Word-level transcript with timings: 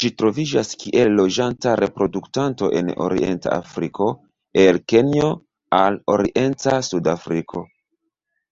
Ĝi 0.00 0.08
troviĝas 0.22 0.72
kiel 0.82 1.14
loĝanta 1.20 1.72
reproduktanto 1.80 2.68
en 2.80 2.92
orienta 3.06 3.54
Afriko 3.62 4.10
el 4.66 4.82
Kenjo 4.94 5.32
al 5.80 5.98
orienta 6.18 6.84
Sudafriko. 6.92 7.66